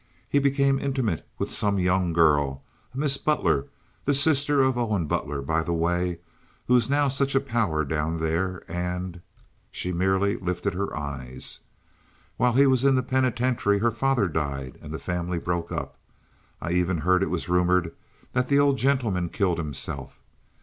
He 0.27 0.39
became 0.39 0.79
intimate 0.79 1.27
with 1.37 1.51
some 1.53 1.77
young 1.77 2.11
girl—a 2.11 2.97
Miss 2.97 3.17
Butler, 3.19 3.67
the 4.05 4.15
sister 4.15 4.59
of 4.63 4.75
Owen 4.75 5.05
Butler, 5.05 5.43
by 5.43 5.61
the 5.61 5.75
way, 5.75 6.17
who 6.65 6.75
is 6.75 6.89
now 6.89 7.07
such 7.07 7.35
a 7.35 7.39
power 7.39 7.85
down 7.85 8.17
there, 8.17 8.63
and—" 8.67 9.21
She 9.69 9.91
merely 9.93 10.37
lifted 10.37 10.73
her 10.73 10.97
eyes. 10.97 11.59
"While 12.37 12.53
he 12.53 12.65
was 12.65 12.83
in 12.83 12.95
the 12.95 13.03
penitentiary 13.03 13.77
her 13.77 13.91
father 13.91 14.27
died 14.27 14.79
and 14.81 14.91
the 14.91 14.97
family 14.97 15.37
broke 15.37 15.71
up. 15.71 15.99
I 16.59 16.71
even 16.71 16.97
heard 16.97 17.21
it 17.21 17.47
rumored 17.47 17.93
that 18.33 18.49
the 18.49 18.57
old 18.57 18.79
gentleman 18.79 19.29
killed 19.29 19.59
himself." 19.59 20.19